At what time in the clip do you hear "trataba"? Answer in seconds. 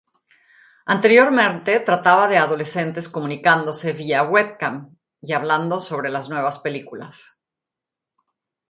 1.79-2.27